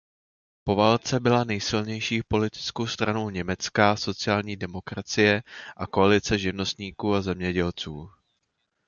[0.63, 5.43] Po válce byla nejsilnější politickou stranou německá sociální demokracie
[5.77, 8.09] a koalice živnostníků a zemědělců.